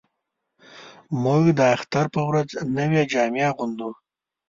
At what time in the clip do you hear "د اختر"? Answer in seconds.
1.57-2.05